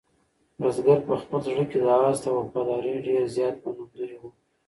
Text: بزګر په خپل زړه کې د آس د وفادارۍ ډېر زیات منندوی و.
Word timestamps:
بزګر 0.59 0.99
په 1.07 1.13
خپل 1.21 1.39
زړه 1.47 1.63
کې 1.69 1.77
د 1.83 1.87
آس 2.09 2.17
د 2.23 2.25
وفادارۍ 2.37 2.95
ډېر 3.07 3.23
زیات 3.35 3.55
منندوی 3.63 4.15
و. 4.17 4.21